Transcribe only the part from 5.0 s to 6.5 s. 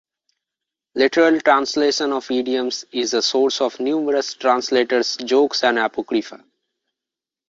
jokes and apocrypha.